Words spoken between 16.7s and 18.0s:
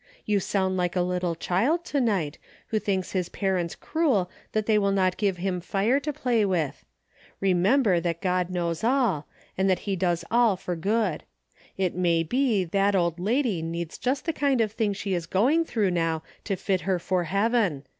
her for heaven.